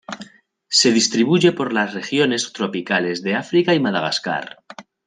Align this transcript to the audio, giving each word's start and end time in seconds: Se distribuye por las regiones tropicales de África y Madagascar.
Se 0.67 0.91
distribuye 0.91 1.51
por 1.51 1.73
las 1.73 1.93
regiones 1.93 2.51
tropicales 2.53 3.21
de 3.21 3.35
África 3.35 3.75
y 3.75 3.79
Madagascar. 3.79 4.57